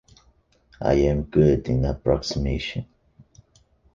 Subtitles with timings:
[0.81, 2.87] I am good in approximation.